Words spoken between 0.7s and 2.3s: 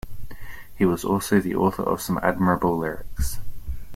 He was also the author of some